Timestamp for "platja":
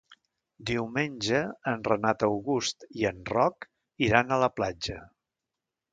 4.59-4.99